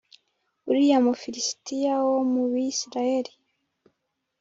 uriya 0.69 0.97
mu 1.05 1.13
filisitiya 1.21 1.93
wo 2.09 2.19
mubi 2.31 2.61
Isirayeli 2.73 3.31